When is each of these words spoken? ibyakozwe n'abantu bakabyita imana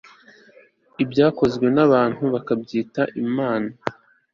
ibyakozwe 1.03 1.67
n'abantu 1.75 2.23
bakabyita 2.33 3.01
imana 3.23 3.69